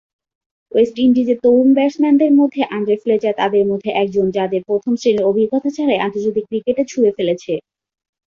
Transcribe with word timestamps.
West 0.71 0.95
ইন্ডিজের 0.99 1.37
তরুণ 1.43 1.69
ব্যাটসম্যানদের 1.73 2.31
মধ্যে 2.39 2.61
আন্দ্রে 2.75 2.95
ফ্লেচার 3.03 3.33
তাদের 3.37 3.63
মধ্যে 3.67 3.89
একজন, 4.03 4.25
যাদের 4.37 4.61
প্রথম-শ্রেণীর 4.69 5.27
অভিজ্ঞতা 5.29 5.69
ছাড়াই 5.75 6.03
আন্তর্জাতিক 6.05 6.45
ক্রিকেটে 6.49 6.83
ছুঁড়ে 6.87 7.11
ফেলেছে। 7.17 7.53